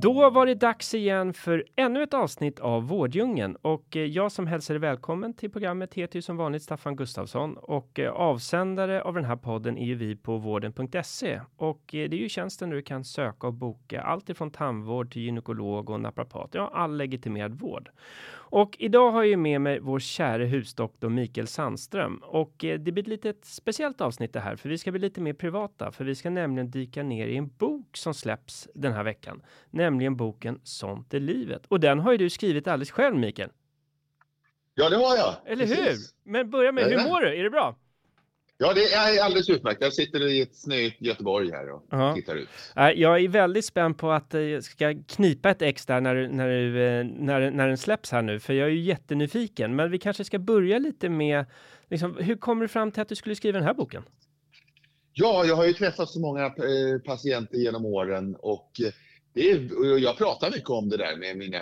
Då 0.00 0.30
var 0.30 0.46
det 0.46 0.54
dags 0.54 0.94
igen 0.94 1.32
för 1.32 1.64
ännu 1.76 2.02
ett 2.02 2.14
avsnitt 2.14 2.60
av 2.60 2.88
Vårdjungeln. 2.88 3.56
Och 3.56 3.96
eh, 3.96 4.04
jag 4.04 4.32
som 4.32 4.46
hälsar 4.46 4.74
välkommen 4.74 5.34
till 5.34 5.50
programmet 5.50 5.94
heter 5.94 6.16
ju 6.16 6.22
som 6.22 6.36
vanligt 6.36 6.62
Staffan 6.62 6.96
Gustafsson. 6.96 7.56
Och 7.56 7.98
eh, 7.98 8.12
avsändare 8.12 9.02
av 9.02 9.14
den 9.14 9.24
här 9.24 9.36
podden 9.36 9.78
är 9.78 9.86
ju 9.86 9.94
vi 9.94 10.16
på 10.16 10.36
vården.se 10.38 11.40
och 11.56 11.94
eh, 11.94 12.08
det 12.08 12.16
är 12.16 12.20
ju 12.20 12.28
tjänsten 12.28 12.68
där 12.68 12.76
du 12.76 12.82
kan 12.82 13.04
söka 13.04 13.46
och 13.46 13.54
boka 13.54 14.02
allt 14.02 14.30
ifrån 14.30 14.50
tandvård 14.50 15.12
till 15.12 15.22
gynekolog 15.22 15.90
och 15.90 16.00
naprapat, 16.00 16.50
ja 16.52 16.70
all 16.74 16.96
legitimerad 16.96 17.60
vård. 17.60 17.90
Och 18.54 18.76
idag 18.78 19.10
har 19.10 19.24
jag 19.24 19.38
med 19.38 19.60
mig 19.60 19.78
vår 19.80 19.98
käre 19.98 20.44
husdoktor 20.44 21.08
Mikael 21.08 21.46
Sandström 21.46 22.16
och 22.16 22.54
det 22.58 22.78
blir 22.78 22.98
ett 22.98 23.08
litet 23.08 23.44
speciellt 23.44 24.00
avsnitt 24.00 24.32
det 24.32 24.40
här 24.40 24.56
för 24.56 24.68
vi 24.68 24.78
ska 24.78 24.90
bli 24.90 25.00
lite 25.00 25.20
mer 25.20 25.32
privata 25.32 25.92
för 25.92 26.04
vi 26.04 26.14
ska 26.14 26.30
nämligen 26.30 26.70
dyka 26.70 27.02
ner 27.02 27.26
i 27.26 27.36
en 27.36 27.48
bok 27.48 27.96
som 27.96 28.14
släpps 28.14 28.68
den 28.74 28.92
här 28.92 29.04
veckan 29.04 29.42
nämligen 29.70 30.16
boken 30.16 30.60
Sånt 30.62 31.14
är 31.14 31.20
livet. 31.20 31.66
Och 31.66 31.80
den 31.80 31.98
har 31.98 32.12
ju 32.12 32.18
du 32.18 32.30
skrivit 32.30 32.66
alldeles 32.66 32.90
själv, 32.90 33.16
Mikael. 33.16 33.50
Ja, 34.74 34.90
det 34.90 34.96
har 34.96 35.16
jag. 35.16 35.34
Eller 35.46 35.66
Precis. 35.66 36.14
hur? 36.24 36.32
Men 36.32 36.50
börja 36.50 36.72
med, 36.72 36.84
hur 36.84 37.08
mår 37.08 37.20
du? 37.20 37.38
Är 37.38 37.42
det 37.44 37.50
bra? 37.50 37.76
Ja, 38.58 38.74
det 38.74 38.92
är 38.92 39.24
alldeles 39.24 39.50
utmärkt. 39.50 39.80
Jag 39.80 39.92
sitter 39.92 40.28
i 40.28 40.40
ett 40.40 40.56
snöigt 40.56 41.02
Göteborg 41.02 41.50
här 41.50 41.70
och 41.70 41.82
uh 41.92 41.98
-huh. 41.98 42.14
tittar 42.14 42.36
ut. 42.36 42.48
Jag 42.74 43.24
är 43.24 43.28
väldigt 43.28 43.64
spänd 43.64 43.98
på 43.98 44.10
att 44.10 44.26
jag 44.30 44.52
eh, 44.52 44.60
ska 44.60 44.94
knipa 45.08 45.50
ett 45.50 45.62
ex 45.62 45.86
där 45.86 46.00
när, 46.00 46.28
när, 46.28 46.48
eh, 46.48 47.04
när, 47.04 47.50
när 47.50 47.68
den 47.68 47.78
släpps 47.78 48.10
här 48.10 48.22
nu, 48.22 48.40
för 48.40 48.52
jag 48.52 48.66
är 48.66 48.72
ju 48.72 48.80
jättenyfiken. 48.80 49.76
Men 49.76 49.90
vi 49.90 49.98
kanske 49.98 50.24
ska 50.24 50.38
börja 50.38 50.78
lite 50.78 51.08
med, 51.08 51.46
liksom, 51.90 52.16
hur 52.16 52.36
kommer 52.36 52.62
du 52.62 52.68
fram 52.68 52.92
till 52.92 53.02
att 53.02 53.08
du 53.08 53.14
skulle 53.14 53.34
skriva 53.34 53.58
den 53.58 53.66
här 53.66 53.74
boken? 53.74 54.02
Ja, 55.12 55.44
jag 55.44 55.56
har 55.56 55.66
ju 55.66 55.72
träffat 55.72 56.08
så 56.08 56.20
många 56.20 56.44
eh, 56.44 56.98
patienter 57.04 57.58
genom 57.58 57.84
åren 57.84 58.36
och 58.38 58.70
det 59.34 59.50
är, 59.50 59.98
jag 59.98 60.18
pratar 60.18 60.50
mycket 60.50 60.70
om 60.70 60.88
det 60.88 60.96
där 60.96 61.16
med 61.16 61.36
mina 61.36 61.58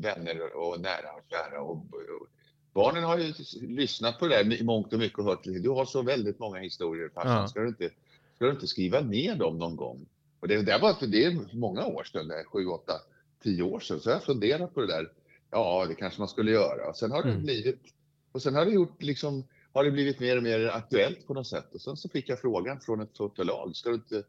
vänner 0.00 0.56
och 0.56 0.80
nära 0.80 1.12
och 1.12 1.24
kära. 1.30 1.62
Och, 1.62 1.76
och, 1.76 2.28
barnen 2.76 3.04
har 3.04 3.18
ju 3.18 3.32
lyssnat 3.60 4.18
på 4.18 4.26
det 4.26 4.36
där 4.36 4.60
i 4.60 4.64
mångt 4.64 4.92
och 4.92 4.98
mycket 4.98 5.18
och 5.18 5.24
hört 5.24 5.44
du 5.44 5.68
har 5.68 5.84
så 5.84 6.02
väldigt 6.02 6.38
många 6.38 6.58
historier 6.60 7.10
farsan, 7.14 7.32
ja. 7.32 7.48
ska, 7.48 7.60
du 7.60 7.68
inte, 7.68 7.90
ska 8.34 8.44
du 8.44 8.50
inte 8.50 8.66
skriva 8.66 9.00
ner 9.00 9.36
dem 9.36 9.58
någon 9.58 9.76
gång? 9.76 10.06
Och 10.40 10.48
det, 10.48 10.62
det 10.62 10.78
var 10.78 10.94
för 10.94 11.06
det 11.06 11.24
är 11.24 11.56
många 11.56 11.86
år 11.86 12.04
sedan, 12.04 12.32
sju, 12.52 12.66
åtta, 12.66 12.92
tio 13.42 13.62
år 13.62 13.80
sedan, 13.80 14.00
så 14.00 14.10
jag 14.10 14.24
funderat 14.24 14.74
på 14.74 14.80
det 14.80 14.86
där. 14.86 15.12
Ja, 15.50 15.86
det 15.88 15.94
kanske 15.94 16.20
man 16.20 16.28
skulle 16.28 16.50
göra. 16.50 16.88
Och 16.88 16.96
sen 16.96 17.10
har 17.10 17.22
det 17.22 17.30
mm. 17.30 17.42
blivit, 17.42 17.80
och 18.32 18.42
sen 18.42 18.54
har 18.54 18.64
det 18.64 18.72
gjort 18.72 19.02
liksom, 19.02 19.44
har 19.72 19.84
det 19.84 19.90
blivit 19.90 20.20
mer 20.20 20.36
och 20.36 20.42
mer 20.42 20.68
aktuellt 20.68 21.26
på 21.26 21.34
något 21.34 21.46
sätt. 21.46 21.74
Och 21.74 21.80
sen 21.80 21.96
så 21.96 22.08
fick 22.08 22.28
jag 22.28 22.40
frågan 22.40 22.80
från 22.80 23.00
ett 23.00 23.16
förlag, 23.16 23.76
ska 23.76 23.88
du 23.88 23.94
inte 23.94 24.22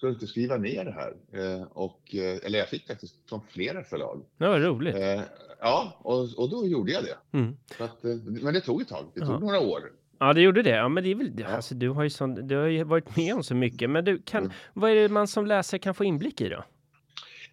ska 0.00 0.06
du 0.06 0.12
inte 0.12 0.26
skriva 0.26 0.56
ner 0.56 0.84
det 0.84 0.92
här? 0.92 1.14
Eh, 1.32 1.62
och, 1.62 2.14
eh, 2.14 2.38
eller 2.42 2.58
jag 2.58 2.68
fick 2.68 2.86
faktiskt 2.86 3.28
från 3.28 3.40
flera 3.48 3.84
förlag. 3.84 4.24
Det 4.38 4.48
var 4.48 4.60
roligt. 4.60 4.96
Eh, 4.96 5.20
ja, 5.60 6.00
och, 6.02 6.38
och 6.38 6.50
då 6.50 6.66
gjorde 6.66 6.92
jag 6.92 7.04
det. 7.04 7.38
Mm. 7.38 7.56
Att, 7.78 8.04
eh, 8.04 8.16
men 8.24 8.54
det 8.54 8.60
tog 8.60 8.82
ett 8.82 8.88
tag, 8.88 9.04
det 9.14 9.20
tog 9.20 9.34
ja. 9.34 9.38
några 9.38 9.60
år. 9.60 9.80
Ja, 10.18 10.32
det 10.32 10.40
gjorde 10.40 10.62
det. 10.62 10.70
Ja, 10.70 10.88
men 10.88 11.04
det 11.04 11.10
är 11.10 11.14
väl, 11.14 11.32
ja. 11.38 11.46
alltså, 11.46 11.74
du, 11.74 11.88
har 11.88 12.02
ju 12.02 12.10
sån, 12.10 12.48
du 12.48 12.56
har 12.56 12.66
ju 12.66 12.84
varit 12.84 13.16
med 13.16 13.34
om 13.34 13.42
så 13.42 13.54
mycket. 13.54 13.90
Men 13.90 14.04
du, 14.04 14.22
kan, 14.22 14.42
mm. 14.42 14.52
vad 14.74 14.90
är 14.90 14.94
det 14.94 15.08
man 15.08 15.28
som 15.28 15.46
läsare 15.46 15.78
kan 15.78 15.94
få 15.94 16.04
inblick 16.04 16.40
i 16.40 16.48
då? 16.48 16.64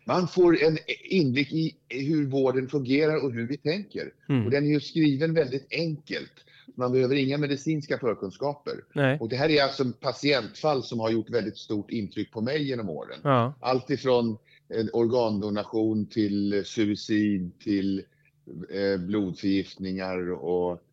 Man 0.06 0.28
får 0.28 0.64
en 0.64 0.78
inblick 1.04 1.52
i 1.54 1.76
hur 1.90 2.28
vården 2.28 2.68
fungerar 2.68 3.26
och 3.26 3.34
hur 3.34 3.48
vi 3.48 3.58
tänker. 3.58 4.12
Mm. 4.30 4.46
Och 4.46 4.52
den 4.52 4.66
är 4.66 4.70
ju 4.70 4.80
skriven 4.80 5.34
väldigt 5.34 5.68
enkelt. 5.72 6.32
Man 6.76 6.92
behöver 6.92 7.16
inga 7.16 7.38
medicinska 7.38 7.98
förkunskaper. 7.98 8.74
Nej. 8.94 9.18
Och 9.20 9.30
det 9.30 9.36
här 9.36 9.50
är 9.50 9.64
alltså 9.64 9.86
patientfall 10.00 10.84
som 10.84 11.00
har 11.00 11.10
gjort 11.10 11.30
väldigt 11.30 11.58
stort 11.58 11.92
intryck 11.92 12.32
på 12.32 12.42
mig 12.42 12.64
genom 12.64 12.90
åren. 12.90 13.20
Ja. 13.24 13.54
Allt 13.60 13.90
ifrån 13.90 14.38
organdonation 14.94 16.06
till 16.06 16.66
suicid 16.66 17.60
till 17.60 18.04
eh, 18.70 19.00
blodförgiftningar 19.00 20.32
och, 20.32 20.84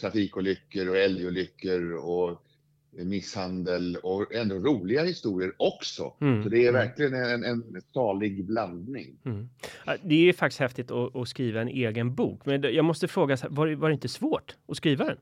trafikolyckor 0.00 0.88
och 0.88 0.96
älgolyckor 0.96 1.92
och 1.92 2.42
misshandel 2.90 3.96
och 4.02 4.34
ändå 4.34 4.54
roliga 4.54 5.04
historier 5.04 5.52
också. 5.56 6.14
Mm. 6.20 6.42
Så 6.42 6.48
det 6.48 6.56
är 6.56 6.68
mm. 6.68 6.74
verkligen 6.74 7.14
en, 7.14 7.44
en 7.44 7.82
salig 7.94 8.44
blandning. 8.44 9.18
Mm. 9.24 9.48
Det 10.02 10.14
är 10.14 10.20
ju 10.20 10.32
faktiskt 10.32 10.60
häftigt 10.60 10.90
att, 10.90 11.16
att, 11.16 11.28
skriva 11.28 11.60
en 11.60 11.68
egen 11.68 12.14
bok. 12.14 12.46
Men 12.46 12.62
jag 12.62 12.84
måste 12.84 13.08
fråga, 13.08 13.36
var, 13.50 13.74
var 13.74 13.88
det 13.88 13.94
inte 13.94 14.08
svårt 14.08 14.56
att 14.68 14.76
skriva 14.76 15.04
den? 15.04 15.16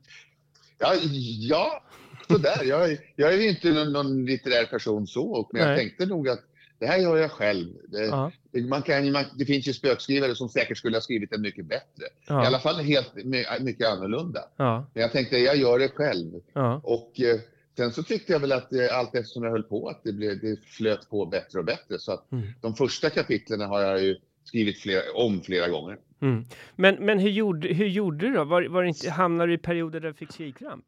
Ja, 0.77 0.93
ja 1.39 1.83
sådär. 2.27 2.63
jag, 2.63 2.97
jag 3.15 3.33
är 3.33 3.49
inte 3.49 3.71
någon, 3.85 4.25
litterär 4.25 4.65
person 4.65 5.07
så, 5.07 5.49
men 5.53 5.61
jag 5.61 5.77
tänkte 5.77 6.05
nog 6.05 6.29
att 6.29 6.43
det 6.79 6.85
här 6.85 6.97
gör 6.97 7.17
jag 7.17 7.31
själv. 7.31 7.67
Det, 7.87 8.61
man 8.61 8.81
kan, 8.81 9.11
man, 9.11 9.23
det 9.37 9.45
finns 9.45 9.67
ju 9.67 9.73
spökskrivare 9.73 10.35
som 10.35 10.49
säkert 10.49 10.77
skulle 10.77 10.97
ha 10.97 11.01
skrivit 11.01 11.29
den 11.29 11.41
mycket 11.41 11.65
bättre. 11.65 12.05
Ja. 12.27 12.43
I 12.43 12.47
alla 12.47 12.59
fall 12.59 12.75
helt 12.75 13.15
mycket 13.59 13.87
annorlunda. 13.87 14.39
Ja. 14.57 14.85
Men 14.93 15.01
jag 15.01 15.11
tänkte, 15.11 15.37
jag 15.37 15.57
gör 15.57 15.79
det 15.79 15.89
själv. 15.89 16.41
Ja. 16.53 16.81
Och 16.83 17.21
eh, 17.21 17.39
Sen 17.77 17.91
så 17.91 18.03
tyckte 18.03 18.33
jag 18.33 18.39
väl 18.39 18.51
att 18.51 18.73
eh, 18.73 18.97
allt 18.97 19.15
eftersom 19.15 19.43
jag 19.43 19.51
höll 19.51 19.63
på 19.63 19.89
att 19.89 20.03
det, 20.03 20.13
blev, 20.13 20.39
det 20.39 20.59
flöt 20.65 21.09
på 21.09 21.25
bättre 21.25 21.59
och 21.59 21.65
bättre. 21.65 21.99
Så 21.99 22.11
att 22.11 22.31
mm. 22.31 22.47
de 22.61 22.75
första 22.75 23.09
kapitlen 23.09 23.61
har 23.61 23.81
jag 23.81 24.03
ju 24.03 24.17
skrivit 24.43 24.79
flera, 24.79 25.01
om 25.15 25.41
flera 25.41 25.67
gånger. 25.67 25.97
Mm. 26.21 26.45
Men, 26.75 26.95
men 26.95 27.19
hur, 27.19 27.29
gjorde, 27.29 27.67
hur 27.67 27.87
gjorde 27.87 28.27
du 28.27 28.33
då? 28.33 28.43
Var, 28.43 28.63
var 28.63 28.83
inte, 28.83 29.09
hamnade 29.09 29.49
du 29.49 29.53
i 29.53 29.57
perioder 29.57 29.99
där 29.99 30.07
du 30.07 30.13
fick 30.13 30.31
skrivkramp? 30.31 30.85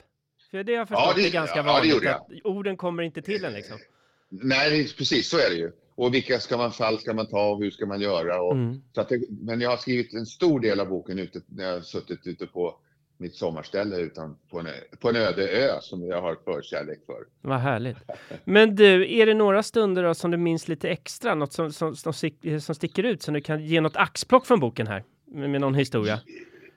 För 0.52 0.64
det 0.64 0.72
har 0.72 0.78
jag 0.78 0.88
förstått 0.88 1.14
ja, 1.18 1.22
det, 1.22 1.28
är 1.28 1.32
ganska 1.32 1.58
ja, 1.58 1.64
vanligt, 1.64 2.08
att 2.08 2.28
orden 2.44 2.78
kommer 2.78 3.04
inte 3.04 3.22
till 3.22 3.46
en 3.46 3.54
liksom. 3.54 3.78
Nej, 4.30 4.88
precis 4.98 5.30
så 5.30 5.38
är 5.38 5.50
det 5.50 5.56
ju. 5.56 5.72
Och 5.96 6.14
vilka 6.14 6.40
ska 6.40 6.58
man, 6.58 6.72
fall 6.72 7.00
ska 7.00 7.14
man 7.14 7.28
ta 7.28 7.50
och 7.50 7.64
hur 7.64 7.72
ska 7.72 7.86
man 7.86 8.02
göra? 8.02 8.42
Och, 8.42 8.54
mm. 8.54 8.82
så 8.96 9.04
det, 9.04 9.22
men 9.30 9.62
jag 9.62 9.70
har 9.70 9.78
skrivit 9.78 10.14
en 10.14 10.26
stor 10.26 10.60
del 10.60 10.80
av 10.80 10.88
boken 10.88 11.20
ute, 11.20 11.42
när 11.48 11.64
jag 11.64 11.74
har 11.74 11.82
suttit 11.82 12.28
ute 12.28 12.48
på 12.48 12.76
mitt 13.18 13.36
sommarställe 13.36 13.98
utan 13.98 14.38
på 14.50 14.60
en, 14.60 14.68
på 15.00 15.10
en 15.10 15.16
öde 15.16 15.50
ö 15.50 15.78
som 15.82 16.08
jag 16.08 16.22
har 16.22 16.36
förkärlek 16.46 17.00
för. 17.06 17.26
Vad 17.42 17.60
härligt. 17.60 17.98
Men 18.44 18.76
du, 18.76 19.16
är 19.20 19.26
det 19.26 19.34
några 19.34 19.64
stunder 19.64 20.04
då 20.04 20.14
som 20.14 20.32
du 20.32 20.38
minns 20.38 20.68
lite 20.68 20.90
extra? 20.90 21.36
Något 21.36 21.54
som, 21.54 21.72
som, 21.72 21.96
som, 21.96 22.14
som 22.60 22.76
sticker 22.76 23.04
ut 23.04 23.22
som 23.22 23.34
du 23.34 23.42
kan 23.42 23.66
ge 23.66 23.82
något 23.82 23.96
axplock 23.96 24.46
från 24.46 24.60
boken 24.60 24.88
här 24.88 25.04
med, 25.26 25.50
med 25.50 25.62
någon 25.62 25.76
historia? 25.76 26.20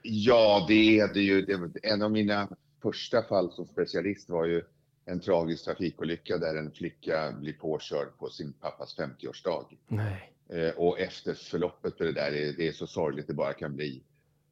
Ja, 0.03 0.65
det 0.69 0.99
är 0.99 1.15
det 1.15 1.21
ju. 1.21 1.43
Det, 1.43 1.59
en 1.83 2.03
av 2.03 2.11
mina 2.11 2.49
första 2.83 3.23
fall 3.23 3.53
som 3.53 3.67
specialist 3.67 4.29
var 4.29 4.47
ju 4.47 4.63
en 5.05 5.21
tragisk 5.21 5.65
trafikolycka 5.65 6.39
där 6.39 6.55
en 6.55 6.71
flicka 6.71 7.33
blir 7.33 7.53
påkörd 7.53 8.09
på 8.19 8.31
sin 8.31 8.53
pappas 8.53 8.99
50-årsdag. 8.99 9.77
Nej. 9.89 10.33
Eh, 10.49 10.71
och 10.71 11.01
efter 11.01 11.35
förloppet 11.35 11.99
på 11.99 12.05
det 12.05 12.13
där, 12.13 12.31
det, 12.31 12.53
det 12.53 12.69
är 12.69 12.73
så 12.73 12.87
sorgligt 12.87 13.27
det 13.27 13.35
bara 13.35 13.53
kan 13.53 13.77
bli. 13.77 14.03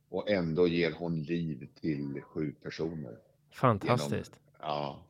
Och 0.09 0.31
ändå 0.31 0.69
ger 0.69 0.93
hon 0.93 1.23
liv 1.23 1.69
till 1.81 2.21
sju 2.23 2.53
personer. 2.63 3.17
Fantastiskt. 3.51 4.33
Genom, 4.33 4.71
ja. 4.71 5.05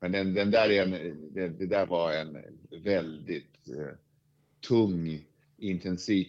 Men 0.00 0.12
den, 0.12 0.34
den 0.34 0.50
där 0.50 0.70
är 0.70 0.82
en, 0.82 0.90
det, 1.34 1.48
det, 1.48 1.66
där 1.66 1.86
var 1.86 2.12
en 2.12 2.38
väldigt 2.70 3.68
eh, 3.68 3.96
tung, 4.68 5.24
intensiv 5.56 6.26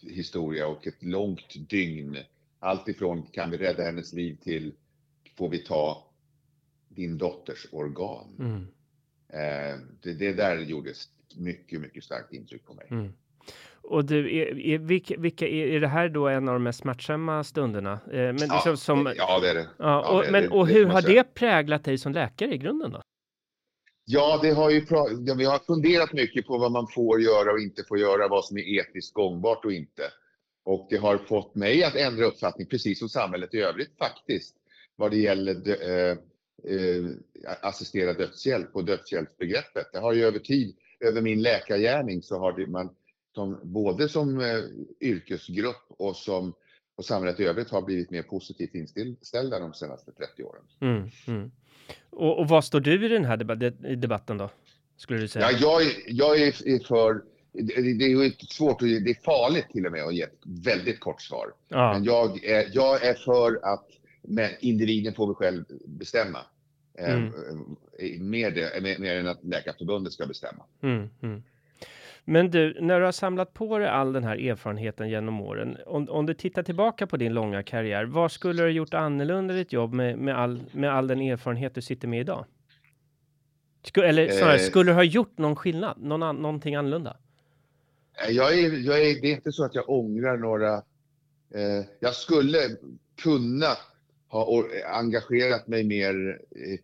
historia 0.00 0.66
och 0.66 0.86
ett 0.86 1.02
långt 1.02 1.70
dygn. 1.70 2.16
Allt 2.58 2.88
ifrån 2.88 3.22
kan 3.22 3.50
vi 3.50 3.56
rädda 3.56 3.82
hennes 3.82 4.12
liv 4.12 4.38
till 4.42 4.72
får 5.36 5.48
vi 5.48 5.58
ta 5.58 6.09
din 6.90 7.18
dotters 7.18 7.66
organ. 7.72 8.36
Mm. 8.38 8.66
Eh, 9.28 9.78
det, 10.02 10.14
det, 10.14 10.32
där 10.32 10.56
gjorde 10.56 10.92
mycket, 11.36 11.80
mycket 11.80 12.04
starkt 12.04 12.32
intryck 12.32 12.66
på 12.66 12.74
mig. 12.74 12.86
Mm. 12.90 13.12
Och 13.82 14.04
du, 14.04 14.36
är, 14.36 14.58
är, 14.58 14.78
vilka, 14.78 15.14
vilka 15.18 15.48
är, 15.48 15.80
det 15.80 15.88
här 15.88 16.08
då 16.08 16.28
en 16.28 16.48
av 16.48 16.54
de 16.54 16.62
mest 16.62 16.78
smärtsamma 16.78 17.44
stunderna? 17.44 17.92
Eh, 17.92 18.12
men 18.12 18.38
ja, 18.38 18.54
liksom 18.54 18.76
som, 18.76 19.12
ja, 19.16 19.40
det 19.40 19.50
är 19.50 19.54
det. 19.54 19.68
Ja, 19.78 20.10
och, 20.10 20.18
ja, 20.18 20.26
det, 20.26 20.32
men, 20.32 20.52
och 20.52 20.66
det, 20.66 20.72
hur 20.72 20.86
har 20.86 21.02
det 21.02 21.34
präglat 21.34 21.84
dig 21.84 21.98
som 21.98 22.12
läkare 22.12 22.54
i 22.54 22.58
grunden 22.58 22.90
då? 22.90 23.02
Ja, 24.04 24.38
det 24.42 24.50
har 24.50 24.70
ju, 24.70 24.86
vi 25.36 25.44
har 25.44 25.58
funderat 25.66 26.12
mycket 26.12 26.46
på 26.46 26.58
vad 26.58 26.72
man 26.72 26.86
får 26.86 27.20
göra 27.20 27.52
och 27.52 27.60
inte 27.60 27.84
får 27.88 27.98
göra, 27.98 28.28
vad 28.28 28.44
som 28.44 28.56
är 28.56 28.80
etiskt 28.80 29.14
gångbart 29.14 29.64
och 29.64 29.72
inte. 29.72 30.02
Och 30.64 30.86
det 30.90 30.96
har 30.96 31.18
fått 31.18 31.54
mig 31.54 31.84
att 31.84 31.94
ändra 31.94 32.24
uppfattning, 32.24 32.66
precis 32.66 32.98
som 32.98 33.08
samhället 33.08 33.54
i 33.54 33.58
övrigt 33.58 33.98
faktiskt, 33.98 34.56
vad 34.96 35.10
det 35.10 35.16
gäller 35.16 35.54
eh, 36.64 37.10
assisterad 37.62 38.18
dödshjälp 38.18 38.76
och 38.76 38.84
dödshjälpsbegreppet. 38.84 39.86
Det 39.92 39.98
har 39.98 40.12
ju 40.12 40.24
över 40.24 40.38
tid 40.38 40.76
över 41.00 41.20
min 41.20 41.42
läkargärning 41.42 42.22
så 42.22 42.38
har 42.38 42.52
det, 42.52 42.66
man 42.66 42.90
som, 43.34 43.60
både 43.62 44.08
som 44.08 44.40
eh, 44.40 44.46
yrkesgrupp 45.00 45.84
och 45.88 46.16
som 46.16 46.54
och 46.96 47.04
samhället 47.04 47.40
i 47.40 47.44
övrigt 47.44 47.70
har 47.70 47.82
blivit 47.82 48.10
mer 48.10 48.22
positivt 48.22 48.96
inställda 48.96 49.58
de 49.58 49.74
senaste 49.74 50.12
30 50.12 50.42
åren. 50.42 50.62
Mm, 50.80 51.10
mm. 51.26 51.50
Och, 52.10 52.38
och 52.38 52.48
vad 52.48 52.64
står 52.64 52.80
du 52.80 53.06
i 53.06 53.08
den 53.08 53.24
här 53.24 53.36
debat 53.36 53.62
i 53.62 53.96
debatten 53.96 54.38
då? 54.38 54.50
Skulle 54.96 55.20
du 55.20 55.28
säga? 55.28 55.50
Ja, 55.50 55.58
jag, 55.60 55.82
är, 55.82 55.92
jag 56.06 56.40
är 56.40 56.86
för 56.86 57.22
det, 57.52 57.98
det 57.98 58.04
är 58.04 58.08
ju 58.08 58.24
inte 58.24 58.46
svårt, 58.46 58.80
det 58.80 59.10
är 59.10 59.22
farligt 59.24 59.66
till 59.72 59.86
och 59.86 59.92
med 59.92 60.04
att 60.04 60.14
ge 60.14 60.22
ett 60.22 60.40
väldigt 60.44 61.00
kort 61.00 61.22
svar. 61.22 61.52
Ja. 61.68 61.92
Men 61.92 62.04
jag 62.04 62.44
är, 62.44 62.70
jag 62.72 63.04
är 63.04 63.14
för 63.14 63.72
att 63.72 63.86
men 64.22 64.50
individen 64.60 65.14
får 65.14 65.34
själv 65.34 65.64
bestämma. 65.86 66.38
Eh, 66.98 67.14
mm. 67.14 67.32
Eh, 67.98 68.20
mer, 68.20 68.50
det, 68.50 68.82
mer, 68.82 68.98
mer 68.98 69.16
än 69.16 69.28
att 69.28 69.44
Läkarförbundet 69.44 70.12
ska 70.12 70.26
bestämma. 70.26 70.64
Mm, 70.82 71.10
mm. 71.22 71.42
Men 72.24 72.50
du, 72.50 72.80
när 72.80 72.98
du 72.98 73.04
har 73.04 73.12
samlat 73.12 73.54
på 73.54 73.78
dig 73.78 73.88
all 73.88 74.12
den 74.12 74.24
här 74.24 74.36
erfarenheten 74.36 75.08
genom 75.08 75.40
åren, 75.40 75.76
om, 75.86 76.08
om 76.08 76.26
du 76.26 76.34
tittar 76.34 76.62
tillbaka 76.62 77.06
på 77.06 77.16
din 77.16 77.34
långa 77.34 77.62
karriär, 77.62 78.04
vad 78.04 78.32
skulle 78.32 78.62
du 78.62 78.66
ha 78.66 78.70
gjort 78.70 78.94
annorlunda 78.94 79.54
i 79.54 79.56
ditt 79.56 79.72
jobb 79.72 79.92
med, 79.92 80.18
med, 80.18 80.38
all, 80.38 80.62
med 80.72 80.90
all 80.90 81.06
den 81.06 81.20
erfarenhet 81.20 81.74
du 81.74 81.82
sitter 81.82 82.08
med 82.08 82.20
idag? 82.20 82.44
Sk 83.82 83.98
eller 83.98 84.28
snarare, 84.28 84.54
eh, 84.54 84.60
skulle 84.60 84.90
du 84.90 84.94
ha 84.94 85.02
gjort 85.02 85.38
någon 85.38 85.56
skillnad, 85.56 86.02
någon, 86.02 86.36
någonting 86.42 86.74
annorlunda? 86.74 87.16
Jag 88.28 88.58
är, 88.58 88.78
jag 88.78 89.02
är, 89.02 89.20
det 89.20 89.28
är 89.28 89.34
inte 89.34 89.52
så 89.52 89.64
att 89.64 89.74
jag 89.74 89.90
ångrar 89.90 90.36
några... 90.36 90.74
Eh, 91.54 91.84
jag 92.00 92.14
skulle 92.14 92.58
kunna 93.22 93.76
ha 94.30 94.64
engagerat 94.86 95.68
mig 95.68 95.84
mer 95.84 96.40
eh, 96.50 96.78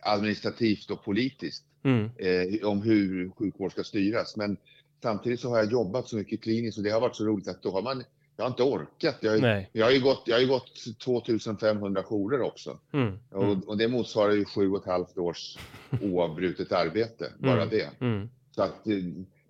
administrativt 0.00 0.90
och 0.90 1.04
politiskt 1.04 1.64
mm. 1.82 2.10
eh, 2.16 2.68
om 2.68 2.82
hur 2.82 3.30
sjukvård 3.30 3.72
ska 3.72 3.84
styras. 3.84 4.36
Men 4.36 4.56
samtidigt 5.02 5.40
så 5.40 5.48
har 5.48 5.58
jag 5.58 5.72
jobbat 5.72 6.08
så 6.08 6.16
mycket 6.16 6.42
kliniskt 6.42 6.78
och 6.78 6.84
det 6.84 6.90
har 6.90 7.00
varit 7.00 7.16
så 7.16 7.24
roligt 7.24 7.48
att 7.48 7.62
då 7.62 7.70
har 7.70 7.82
man 7.82 8.04
jag 8.36 8.44
har 8.44 8.50
inte 8.50 8.62
orkat. 8.62 9.16
Jag, 9.20 9.66
jag, 9.72 9.86
har, 9.86 9.92
ju 9.92 10.00
gått, 10.00 10.22
jag 10.26 10.38
har 10.38 10.46
gått 10.46 10.98
2500 10.98 12.02
jourer 12.02 12.40
också. 12.40 12.78
Mm. 12.92 13.06
Mm. 13.06 13.18
Och, 13.30 13.68
och, 13.68 13.76
det 13.76 13.88
motsvarar 13.88 14.32
ju 14.32 14.44
sju 14.44 14.70
och 14.70 14.78
ett 14.78 14.86
halvt 14.86 15.18
års 15.18 15.58
oavbrutet 16.02 16.72
arbete, 16.72 17.32
bara 17.38 17.62
mm. 17.62 17.68
det. 17.68 17.90
Mm. 18.00 18.28
Så 18.50 18.62
att 18.62 18.86
eh, 18.86 18.96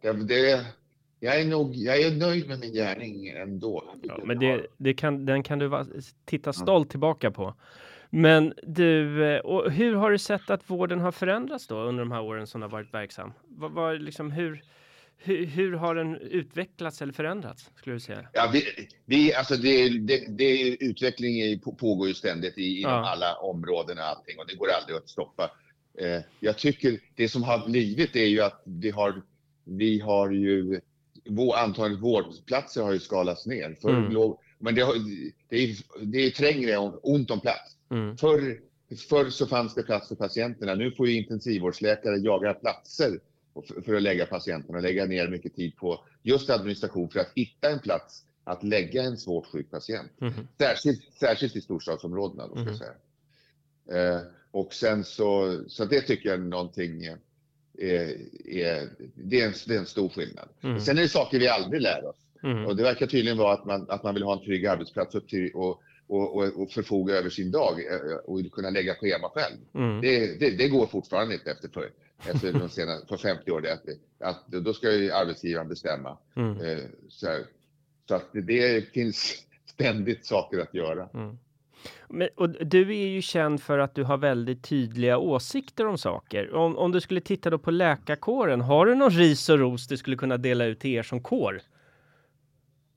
det, 0.00 0.12
det, 0.12 0.66
jag 1.24 1.40
är 1.40 1.44
nog, 1.44 1.74
jag 1.74 2.00
är 2.00 2.10
nöjd 2.10 2.48
med 2.48 2.60
min 2.60 2.72
gärning 2.72 3.28
ändå. 3.28 3.94
Ja, 4.02 4.20
men 4.24 4.38
det, 4.38 4.66
det 4.76 4.94
kan, 4.94 5.26
den 5.26 5.42
kan 5.42 5.58
du 5.58 5.84
titta 6.24 6.52
stolt 6.52 6.90
tillbaka 6.90 7.30
på. 7.30 7.54
Men 8.10 8.54
du, 8.62 9.24
eh, 9.24 9.40
och 9.40 9.70
hur 9.70 9.94
har 9.94 10.10
du 10.10 10.18
sett 10.18 10.50
att 10.50 10.70
vården 10.70 11.00
har 11.00 11.12
förändrats 11.12 11.66
då 11.66 11.78
under 11.78 12.02
de 12.02 12.12
här 12.12 12.22
åren 12.22 12.46
som 12.46 12.60
du 12.60 12.64
har 12.64 12.70
varit 12.70 12.94
verksam? 12.94 13.32
Vad, 13.48 13.72
vad, 13.72 14.02
liksom, 14.02 14.30
hur, 14.30 14.62
hur, 15.16 15.46
hur, 15.46 15.72
har 15.72 15.94
den 15.94 16.16
utvecklats 16.16 17.02
eller 17.02 17.12
förändrats 17.12 17.70
skulle 17.76 17.96
du 17.96 18.00
säga? 18.00 18.28
Ja, 18.32 18.50
vi, 18.52 18.64
vi, 19.04 19.34
alltså 19.34 19.56
det, 19.56 19.98
det, 19.98 20.26
det, 20.28 20.76
utveckling 20.84 21.60
pågår 21.60 22.08
ju 22.08 22.14
ständigt 22.14 22.58
i, 22.58 22.80
inom 22.80 22.92
ja. 22.92 23.10
alla 23.10 23.36
områden 23.36 23.98
och 23.98 24.04
allting 24.04 24.38
och 24.38 24.46
det 24.48 24.54
går 24.54 24.68
aldrig 24.80 24.96
att 24.96 25.08
stoppa. 25.08 25.50
Eh, 25.98 26.20
jag 26.40 26.58
tycker 26.58 26.98
det 27.14 27.28
som 27.28 27.42
har 27.42 27.68
blivit 27.68 28.16
är 28.16 28.26
ju 28.26 28.40
att 28.40 28.62
vi 28.64 28.90
har, 28.90 29.22
vi 29.64 30.00
har 30.00 30.30
ju 30.30 30.80
antalet 31.56 32.00
vårdplatser 32.00 32.82
har 32.82 32.92
ju 32.92 32.98
skalats 32.98 33.46
ner. 33.46 33.76
För 33.80 33.88
mm. 33.88 34.34
Men 34.58 34.74
det, 34.74 34.82
har, 34.82 34.94
det, 35.48 35.56
är, 35.56 35.76
det 36.04 36.18
är 36.18 36.30
trängre, 36.30 36.78
ont 37.02 37.30
om 37.30 37.40
plats. 37.40 37.76
Mm. 37.90 38.16
Förr, 38.16 38.60
förr 39.08 39.30
så 39.30 39.46
fanns 39.46 39.74
det 39.74 39.82
plats 39.82 40.08
för 40.08 40.14
patienterna. 40.14 40.74
Nu 40.74 40.90
får 40.90 41.08
ju 41.08 41.16
intensivvårdsläkare 41.16 42.16
jaga 42.16 42.54
platser 42.54 43.20
för 43.84 43.94
att 43.94 44.02
lägga 44.02 44.26
patienterna 44.26 44.78
och 44.78 44.82
lägga 44.82 45.04
ner 45.04 45.28
mycket 45.28 45.56
tid 45.56 45.76
på 45.76 46.04
just 46.22 46.50
administration 46.50 47.08
för 47.08 47.20
att 47.20 47.32
hitta 47.34 47.70
en 47.70 47.78
plats 47.78 48.24
att 48.44 48.62
lägga 48.62 49.02
en 49.02 49.16
svårt 49.16 49.46
sjuk 49.46 49.70
patient. 49.70 50.10
Mm. 50.20 50.32
Särskilt, 50.58 51.14
särskilt 51.20 51.56
i 51.56 51.60
storstadsområdena. 51.60 52.46
Då, 52.46 52.52
ska 52.52 52.62
mm. 52.62 52.76
säga. 52.76 52.94
Eh, 53.90 54.20
och 54.50 54.74
sen 54.74 55.04
så, 55.04 55.60
så 55.68 55.84
det 55.84 56.00
tycker 56.00 56.28
jag 56.28 56.38
är 56.38 56.42
någonting 56.42 57.08
är, 57.78 58.16
det, 59.14 59.40
är 59.40 59.46
en, 59.46 59.54
det 59.66 59.74
är 59.74 59.78
en 59.78 59.86
stor 59.86 60.08
skillnad. 60.08 60.48
Mm. 60.62 60.80
Sen 60.80 60.98
är 60.98 61.02
det 61.02 61.08
saker 61.08 61.38
vi 61.38 61.48
aldrig 61.48 61.82
lär 61.82 62.04
oss. 62.04 62.16
Mm. 62.42 62.66
Och 62.66 62.76
det 62.76 62.82
verkar 62.82 63.06
tydligen 63.06 63.38
vara 63.38 63.52
att 63.52 63.64
man, 63.64 63.86
att 63.88 64.02
man 64.02 64.14
vill 64.14 64.22
ha 64.22 64.32
en 64.32 64.44
trygg 64.44 64.66
arbetsplats 64.66 65.14
och, 65.14 65.22
och, 65.54 66.36
och, 66.36 66.62
och 66.62 66.70
förfoga 66.70 67.14
över 67.14 67.30
sin 67.30 67.50
dag 67.50 67.86
eh, 67.86 68.16
och 68.24 68.52
kunna 68.52 68.70
lägga 68.70 68.94
schema 68.94 69.28
själv. 69.28 69.56
Mm. 69.74 70.00
Det, 70.00 70.38
det, 70.40 70.50
det, 70.50 70.68
går 70.68 70.86
fortfarande 70.86 71.34
inte 71.34 71.50
efter, 71.50 71.68
för, 71.68 71.90
efter 72.26 72.52
de 72.52 72.68
senaste, 72.68 73.06
för 73.06 73.16
50 73.16 73.50
år. 73.50 73.66
Att, 73.68 73.84
att, 74.20 74.46
då 74.46 74.72
ska 74.72 74.92
ju 74.92 75.10
arbetsgivaren 75.10 75.68
bestämma. 75.68 76.18
Mm. 76.36 76.60
Eh, 76.60 76.84
så, 77.08 77.38
så, 78.08 78.14
att 78.14 78.28
det 78.32 78.92
finns 78.92 79.46
ständigt 79.66 80.26
saker 80.26 80.58
att 80.58 80.74
göra. 80.74 81.08
Men, 82.08 82.28
och 82.36 82.50
du 82.50 82.90
är 82.90 83.06
ju 83.06 83.22
känd 83.22 83.62
för 83.62 83.78
att 83.78 83.94
du 83.94 84.04
har 84.04 84.16
väldigt 84.16 84.62
tydliga 84.62 85.18
åsikter 85.18 85.86
om 85.86 85.98
saker. 85.98 86.54
Om, 86.54 86.78
om 86.78 86.92
du 86.92 87.00
skulle 87.00 87.20
titta 87.20 87.50
då 87.50 87.58
på 87.58 87.70
läkarkåren, 87.70 88.60
har 88.60 88.86
du 88.86 88.94
någon 88.94 89.10
ris 89.10 89.48
och 89.48 89.58
ros 89.58 89.86
du 89.86 89.96
skulle 89.96 90.16
kunna 90.16 90.36
dela 90.36 90.64
ut 90.64 90.80
till 90.80 90.90
er 90.90 91.02
som 91.02 91.22
kår? 91.22 91.60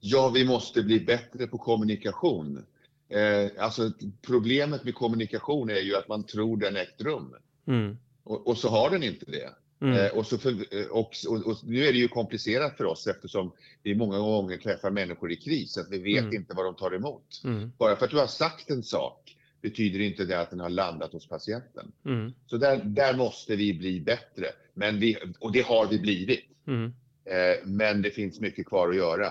Ja, 0.00 0.28
vi 0.34 0.44
måste 0.44 0.82
bli 0.82 1.00
bättre 1.00 1.46
på 1.46 1.58
kommunikation. 1.58 2.64
Eh, 3.08 3.64
alltså 3.64 3.90
problemet 4.22 4.84
med 4.84 4.94
kommunikation 4.94 5.70
är 5.70 5.80
ju 5.80 5.96
att 5.96 6.08
man 6.08 6.24
tror 6.24 6.56
den 6.56 6.76
ägt 6.76 7.00
rum. 7.00 7.34
Mm. 7.66 7.98
Och, 8.24 8.46
och, 8.46 8.58
så 8.58 8.68
har 8.68 8.90
den 8.90 9.02
inte 9.02 9.30
det. 9.30 9.50
Mm. 9.80 10.06
Eh, 10.06 10.10
och, 10.10 10.26
så 10.26 10.38
för, 10.38 10.50
eh, 10.50 10.86
och, 10.86 11.14
och, 11.28 11.46
och, 11.46 11.56
nu 11.64 11.84
är 11.84 11.92
det 11.92 11.98
ju 11.98 12.08
komplicerat 12.08 12.76
för 12.76 12.84
oss 12.84 13.06
eftersom 13.06 13.52
vi 13.82 13.94
många 13.94 14.18
gånger 14.18 14.56
träffar 14.56 14.90
människor 14.90 15.32
i 15.32 15.36
kris, 15.36 15.78
att 15.78 15.90
vi 15.90 15.98
vet 15.98 16.22
mm. 16.22 16.34
inte 16.34 16.54
vad 16.54 16.64
de 16.64 16.74
tar 16.74 16.94
emot. 16.94 17.40
Mm. 17.44 17.72
Bara 17.78 17.96
för 17.96 18.04
att 18.04 18.10
du 18.10 18.18
har 18.18 18.26
sagt 18.26 18.70
en 18.70 18.82
sak 18.82 19.36
betyder 19.60 20.00
inte 20.00 20.24
det 20.24 20.40
att 20.40 20.50
den 20.50 20.60
har 20.60 20.68
landat 20.68 21.12
hos 21.12 21.28
patienten. 21.28 21.92
Mm. 22.04 22.32
Så 22.46 22.56
där, 22.56 22.76
där 22.84 23.16
måste 23.16 23.56
vi 23.56 23.74
bli 23.74 24.00
bättre. 24.00 24.46
Men 24.74 25.00
vi, 25.00 25.16
och 25.40 25.52
det 25.52 25.60
har 25.60 25.86
vi 25.86 25.98
blivit. 25.98 26.44
Mm. 26.66 26.92
Eh, 27.24 27.64
men 27.64 28.02
det 28.02 28.10
finns 28.10 28.40
mycket 28.40 28.66
kvar 28.66 28.88
att 28.88 28.96
göra. 28.96 29.26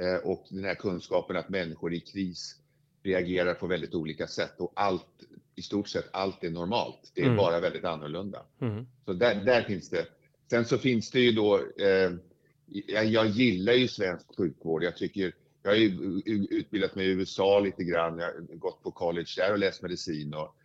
Eh, 0.00 0.16
och 0.24 0.46
den 0.48 0.64
här 0.64 0.74
kunskapen 0.74 1.36
att 1.36 1.48
människor 1.48 1.94
i 1.94 2.00
kris 2.00 2.56
reagerar 3.02 3.54
på 3.54 3.66
väldigt 3.66 3.94
olika 3.94 4.26
sätt 4.26 4.54
och 4.58 4.72
allt, 4.76 5.06
i 5.56 5.62
stort 5.62 5.88
sett 5.88 6.08
allt 6.12 6.44
är 6.44 6.50
normalt. 6.50 7.12
Det 7.14 7.20
är 7.20 7.26
mm. 7.26 7.36
bara 7.36 7.60
väldigt 7.60 7.84
annorlunda. 7.84 8.42
Mm. 8.60 8.86
Så 9.04 9.12
där, 9.12 9.34
där 9.34 9.62
finns 9.62 9.90
det. 9.90 10.06
Sen 10.50 10.64
så 10.64 10.78
finns 10.78 11.10
det 11.10 11.20
ju 11.20 11.32
då, 11.32 11.56
eh, 11.58 12.12
jag, 12.66 13.06
jag, 13.06 13.26
gillar 13.26 13.72
ju 13.72 13.88
svensk 13.88 14.36
sjukvård. 14.36 14.82
Jag 14.82 14.96
tycker, 14.96 15.34
jag 15.62 15.70
har 15.70 15.76
ju 15.76 16.22
utbildat 16.50 16.94
mig 16.94 17.06
i 17.06 17.10
USA 17.10 17.60
lite 17.60 17.84
grann. 17.84 18.18
Jag 18.18 18.26
har 18.26 18.56
gått 18.56 18.82
på 18.82 18.90
college 18.90 19.28
där 19.36 19.52
och 19.52 19.58
läst 19.58 19.82
medicin 19.82 20.34
och, 20.34 20.56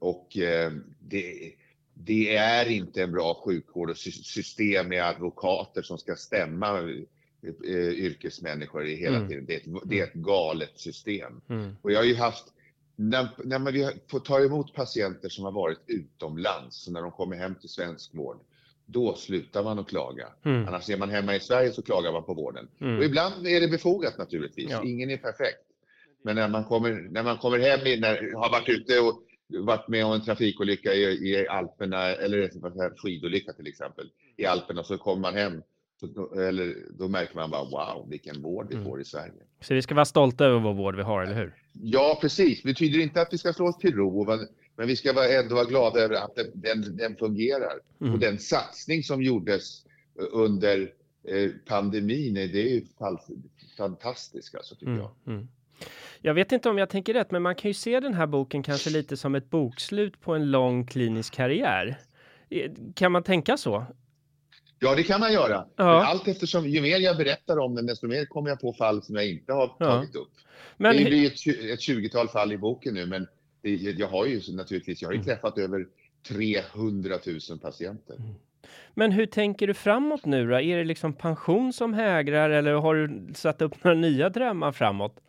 och 0.00 0.38
eh, 0.38 0.72
det, 1.00 1.52
det 1.94 2.36
är 2.36 2.68
inte 2.68 3.02
en 3.02 3.12
bra 3.12 3.42
sjukvård 3.44 3.90
och 3.90 3.96
system 3.96 4.88
med 4.88 5.04
advokater 5.04 5.82
som 5.82 5.98
ska 5.98 6.16
stämma 6.16 6.78
eh, 6.78 7.88
yrkesmänniskor 7.88 8.86
i 8.86 8.96
hela 8.96 9.16
mm. 9.16 9.28
tiden. 9.28 9.46
Det 9.46 9.54
är, 9.54 9.58
ett, 9.58 9.82
det 9.84 10.00
är 10.00 10.04
ett 10.04 10.14
galet 10.14 10.72
system. 10.74 11.40
Mm. 11.48 11.76
Och 11.82 11.92
jag 11.92 11.98
har 11.98 12.04
ju 12.04 12.14
haft, 12.14 12.44
när, 12.96 13.28
när 13.44 13.58
man 13.58 13.72
får 14.10 14.20
ta 14.20 14.40
emot 14.40 14.74
patienter 14.74 15.28
som 15.28 15.44
har 15.44 15.52
varit 15.52 15.80
utomlands, 15.86 16.88
när 16.88 17.02
de 17.02 17.10
kommer 17.10 17.36
hem 17.36 17.54
till 17.54 17.68
svensk 17.68 18.14
vård, 18.14 18.40
då 18.86 19.14
slutar 19.14 19.64
man 19.64 19.78
att 19.78 19.88
klaga. 19.88 20.28
Mm. 20.44 20.68
Annars 20.68 20.90
är 20.90 20.96
man 20.96 21.10
hemma 21.10 21.34
i 21.36 21.40
Sverige 21.40 21.72
så 21.72 21.82
klagar 21.82 22.12
man 22.12 22.24
på 22.24 22.34
vården. 22.34 22.68
Mm. 22.80 22.98
Och 22.98 23.04
ibland 23.04 23.46
är 23.46 23.60
det 23.60 23.68
befogat 23.68 24.18
naturligtvis. 24.18 24.70
Ja. 24.70 24.84
Ingen 24.84 25.10
är 25.10 25.16
perfekt. 25.16 25.62
Men 26.22 26.36
när 26.36 26.48
man 26.48 26.64
kommer, 26.64 26.90
när 27.10 27.22
man 27.22 27.38
kommer 27.38 27.58
hem, 27.58 28.00
när, 28.00 28.34
har 28.34 28.50
varit 28.50 28.68
ute 28.68 29.00
och 29.00 29.22
varit 29.64 29.88
med 29.88 30.04
om 30.04 30.12
en 30.12 30.24
trafikolycka 30.24 30.94
i, 30.94 31.02
i 31.02 31.48
Alperna, 31.48 32.02
eller 32.02 32.96
skidolycka 32.96 33.52
till 33.52 33.66
exempel, 33.66 34.10
i 34.36 34.46
Alperna, 34.46 34.84
så 34.84 34.98
kommer 34.98 35.20
man 35.20 35.34
hem 35.34 35.62
då, 36.06 36.40
eller, 36.40 36.76
då 36.90 37.08
märker 37.08 37.34
man 37.34 37.50
bara 37.50 37.64
wow, 37.64 38.06
vilken 38.10 38.42
vård 38.42 38.66
vi 38.68 38.74
mm. 38.74 38.86
får 38.86 39.00
i 39.00 39.04
Sverige. 39.04 39.32
Så 39.60 39.74
vi 39.74 39.82
ska 39.82 39.94
vara 39.94 40.04
stolta 40.04 40.44
över 40.44 40.60
vår 40.60 40.74
vård 40.74 40.96
vi 40.96 41.02
har, 41.02 41.22
eller 41.22 41.34
hur? 41.34 41.54
Ja, 41.72 42.18
precis. 42.20 42.62
Det 42.62 42.68
betyder 42.68 42.98
inte 42.98 43.22
att 43.22 43.32
vi 43.32 43.38
ska 43.38 43.52
slå 43.52 43.66
oss 43.66 43.78
till 43.78 43.94
ro, 43.94 44.26
men 44.76 44.86
vi 44.86 44.96
ska 44.96 45.08
ändå 45.08 45.54
vara 45.54 45.64
glada 45.64 46.00
över 46.00 46.14
att 46.14 46.38
den, 46.54 46.96
den 46.96 47.16
fungerar. 47.16 47.72
Mm. 48.00 48.12
Och 48.12 48.18
den 48.18 48.38
satsning 48.38 49.02
som 49.02 49.22
gjordes 49.22 49.84
under 50.32 50.92
eh, 51.28 51.50
pandemin, 51.66 52.34
det 52.34 52.40
är 52.40 52.74
ju 52.74 52.84
fantastisk, 53.76 54.54
alltså, 54.54 54.74
tycker 54.74 54.86
mm. 54.86 55.00
jag. 55.00 55.34
Mm. 55.34 55.48
Jag 56.20 56.34
vet 56.34 56.52
inte 56.52 56.68
om 56.68 56.78
jag 56.78 56.88
tänker 56.88 57.14
rätt, 57.14 57.30
men 57.30 57.42
man 57.42 57.54
kan 57.54 57.68
ju 57.68 57.74
se 57.74 58.00
den 58.00 58.14
här 58.14 58.26
boken 58.26 58.62
kanske 58.62 58.90
lite 58.90 59.16
som 59.16 59.34
ett 59.34 59.50
bokslut 59.50 60.20
på 60.20 60.34
en 60.34 60.50
lång 60.50 60.86
klinisk 60.86 61.34
karriär. 61.34 61.98
Eh, 62.50 62.72
kan 62.94 63.12
man 63.12 63.22
tänka 63.22 63.56
så? 63.56 63.86
Ja, 64.82 64.94
det 64.94 65.02
kan 65.02 65.20
man 65.20 65.32
göra. 65.32 65.66
Ja. 65.76 66.04
Allt 66.04 66.28
eftersom, 66.28 66.68
ju 66.68 66.82
mer 66.82 66.98
jag 66.98 67.16
berättar 67.16 67.58
om 67.58 67.74
den, 67.74 67.86
desto 67.86 68.06
mer 68.06 68.24
kommer 68.24 68.48
jag 68.48 68.60
på 68.60 68.72
fall 68.72 69.02
som 69.02 69.14
jag 69.14 69.28
inte 69.28 69.52
har 69.52 69.76
ja. 69.78 69.86
tagit 69.86 70.16
upp. 70.16 70.32
Men... 70.76 70.96
Det 70.96 71.04
blir 71.04 71.26
ett, 71.26 71.32
ett 71.72 71.80
20-tal 71.80 72.28
fall 72.28 72.52
i 72.52 72.58
boken 72.58 72.94
nu, 72.94 73.06
men 73.06 73.26
det, 73.62 73.70
jag 73.70 74.08
har 74.08 74.26
ju 74.26 74.40
naturligtvis, 74.52 75.02
jag 75.02 75.08
har 75.08 75.12
ju 75.12 75.20
mm. 75.20 75.26
träffat 75.26 75.58
över 75.58 75.86
300 76.28 77.18
000 77.50 77.58
patienter. 77.58 78.14
Mm. 78.14 78.34
Men 78.94 79.12
hur 79.12 79.26
tänker 79.26 79.66
du 79.66 79.74
framåt 79.74 80.24
nu 80.24 80.48
då? 80.48 80.60
Är 80.60 80.76
det 80.76 80.84
liksom 80.84 81.12
pension 81.12 81.72
som 81.72 81.94
hägrar 81.94 82.50
eller 82.50 82.72
har 82.72 82.94
du 82.94 83.34
satt 83.34 83.62
upp 83.62 83.84
några 83.84 83.98
nya 83.98 84.28
drömmar 84.28 84.72
framåt? 84.72 85.20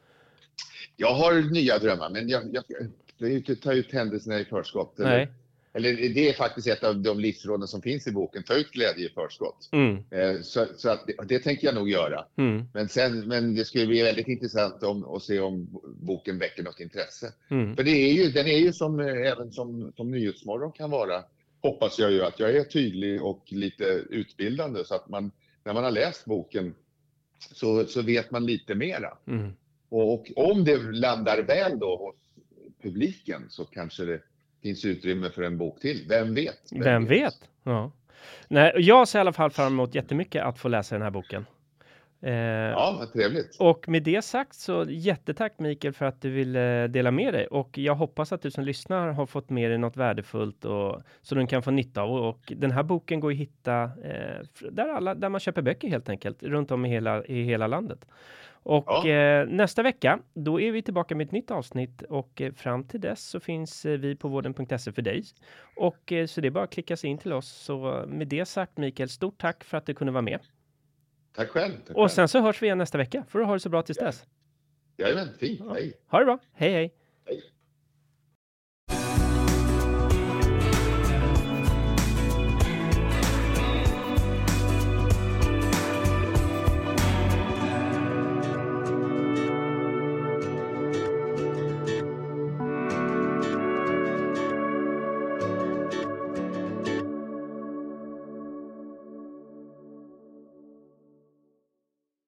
Jag 0.95 1.13
har 1.13 1.51
nya 1.53 1.79
drömmar, 1.79 2.09
men 2.09 2.29
jag, 2.29 2.43
jag, 2.51 2.63
jag 3.17 3.61
tar 3.61 3.73
ut 3.73 3.93
händelserna 3.93 4.39
i 4.39 4.45
förskott. 4.45 4.93
Nej. 4.97 5.27
Eller 5.73 5.93
det 6.13 6.29
är 6.29 6.33
faktiskt 6.33 6.67
ett 6.67 6.83
av 6.83 7.01
de 7.01 7.19
livsråden 7.19 7.67
som 7.67 7.81
finns 7.81 8.07
i 8.07 8.11
boken. 8.11 8.43
Ta 8.43 8.53
ut 8.55 8.71
glädje 8.71 9.05
i 9.05 9.09
förskott. 9.09 9.69
Mm, 9.71 10.03
Eh, 10.11 10.41
Så, 10.41 10.65
så 10.77 10.89
att 10.89 11.07
det, 11.07 11.15
det 11.27 11.39
tänker 11.39 11.67
jag 11.67 11.75
nog 11.75 11.89
göra. 11.89 12.25
mm, 12.37 12.63
Men, 12.73 12.89
sen, 12.89 13.27
men 13.27 13.55
det 13.55 13.65
skulle 13.65 13.87
bli 13.87 14.01
väldigt 14.01 14.27
intressant 14.27 14.83
om, 14.83 15.03
att 15.15 15.23
se 15.23 15.39
om 15.39 15.67
boken 16.01 16.39
väcker 16.39 16.63
något 16.63 16.79
intresse. 16.79 17.33
mm, 17.49 17.75
För 17.75 17.83
det 17.83 17.91
är 17.91 18.13
ju, 18.13 18.31
den 18.31 18.47
är 18.47 18.57
ju 18.57 18.73
som, 18.73 18.99
eh, 18.99 19.31
även 19.31 19.51
som, 19.51 19.93
som 19.95 20.11
Nyhetsmorgon 20.11 20.71
kan 20.71 20.89
vara, 20.89 21.23
hoppas 21.61 21.99
jag 21.99 22.11
ju 22.11 22.23
att 22.23 22.39
jag 22.39 22.55
är 22.55 22.63
tydlig 22.63 23.23
och 23.23 23.43
lite 23.47 23.83
utbildande 24.09 24.85
så 24.85 24.95
att 24.95 25.09
man, 25.09 25.31
när 25.63 25.73
man 25.73 25.83
har 25.83 25.91
läst 25.91 26.25
boken 26.25 26.75
så, 27.53 27.85
så 27.85 28.01
vet 28.01 28.31
man 28.31 28.45
lite 28.45 28.75
mera. 28.75 29.17
mm. 29.27 29.51
Och, 29.89 30.13
och 30.13 30.27
om 30.35 30.63
det 30.63 30.77
landar 30.77 31.41
väl 31.41 31.79
då 31.79 31.97
hos 31.97 32.15
publiken 32.81 33.41
så 33.49 33.65
kanske 33.65 34.05
det 34.05 34.19
finns 34.63 34.85
utrymme 34.85 35.29
för 35.29 35.41
en 35.41 35.57
bok 35.57 35.79
till. 35.79 36.05
Vem 36.09 36.33
vet? 36.33 36.59
Vem 36.71 37.05
vet? 37.05 37.35
Ja. 37.63 37.91
Nej, 38.47 38.73
jag 38.77 39.07
ser 39.07 39.19
i 39.19 39.21
alla 39.21 39.33
fall 39.33 39.51
fram 39.51 39.73
emot 39.73 39.95
jättemycket 39.95 40.43
att 40.43 40.59
få 40.59 40.67
läsa 40.67 40.95
den 40.95 41.01
här 41.01 41.11
boken. 41.11 41.45
Eh, 42.23 42.33
Ja, 42.33 42.95
vad 42.99 43.13
trevligt. 43.13 43.57
Och 43.59 43.89
med 43.89 44.03
det 44.03 44.21
sagt 44.21 44.55
så 44.55 44.85
jättetack 44.89 45.53
Mikael 45.57 45.93
för 45.93 46.05
att 46.05 46.21
du 46.21 46.29
ville 46.29 46.87
dela 46.87 47.11
med 47.11 47.33
dig 47.33 47.47
och 47.47 47.77
jag 47.77 47.95
hoppas 47.95 48.31
att 48.33 48.41
du 48.41 48.51
som 48.51 48.63
lyssnar 48.63 49.07
har 49.07 49.25
fått 49.25 49.49
med 49.49 49.71
dig 49.71 49.77
något 49.77 49.97
värdefullt 49.97 50.65
och 50.65 51.01
så 51.21 51.35
du 51.35 51.47
kan 51.47 51.63
få 51.63 51.71
nytta 51.71 52.01
av 52.01 52.11
och 52.11 52.53
den 52.57 52.71
här 52.71 52.83
boken 52.83 53.19
går 53.19 53.31
att 53.31 53.37
hitta 53.37 53.83
eh, 53.83 54.69
där 54.71 54.89
alla 54.89 55.15
där 55.15 55.29
man 55.29 55.39
köper 55.39 55.61
böcker 55.61 55.87
helt 55.89 56.09
enkelt 56.09 56.43
runt 56.43 56.71
om 56.71 56.85
i 56.85 56.89
hela 56.89 57.25
i 57.25 57.43
hela 57.43 57.67
landet. 57.67 58.05
Och 58.65 58.85
Ja. 58.87 59.07
eh, 59.09 59.47
nästa 59.47 59.83
vecka, 59.83 60.19
då 60.33 60.61
är 60.61 60.71
vi 60.71 60.81
tillbaka 60.81 61.15
med 61.15 61.25
ett 61.25 61.31
nytt 61.31 61.51
avsnitt 61.51 62.01
och 62.01 62.41
eh, 62.41 62.53
fram 62.53 62.83
till 62.83 63.01
dess 63.01 63.23
så 63.29 63.39
finns 63.39 63.85
eh, 63.85 63.97
vi 63.99 64.15
på 64.15 64.27
vården.se 64.27 64.91
för 64.91 65.01
dig. 65.01 65.23
Och 65.75 66.11
eh, 66.11 66.25
så 66.25 66.41
det 66.41 66.47
är 66.47 66.51
bara 66.51 66.63
att 66.63 66.73
klicka 66.73 66.97
sig 66.97 67.09
in 67.09 67.17
till 67.17 67.33
oss. 67.33 67.47
Så 67.51 68.03
med 68.07 68.27
det 68.27 68.45
sagt 68.45 68.77
Mikael, 68.77 69.09
stort 69.09 69.37
tack 69.41 69.63
för 69.63 69.77
att 69.77 69.85
du 69.85 69.93
kunde 69.93 70.13
vara 70.13 70.21
med. 70.21 70.39
Tack 71.35 71.49
själv. 71.49 71.73
Tack 71.87 71.97
Och 71.97 72.11
sen 72.11 72.27
så 72.27 72.39
hörs 72.41 72.61
vi 72.61 72.65
igen 72.65 72.77
nästa 72.77 72.97
vecka. 72.97 73.25
Får 73.29 73.39
du 73.39 73.45
ha 73.45 73.53
det 73.53 73.59
så 73.59 73.69
bra 73.69 73.81
tills 73.81 73.97
dess. 73.97 74.25
Jajamän, 74.97 75.27
fint. 75.39 75.61
Hej. 75.71 75.93
Ha 76.07 76.19
det 76.19 76.25
bra. 76.25 76.39
Hej 76.53 76.71
hej. 76.73 76.93
Hej. 77.25 77.43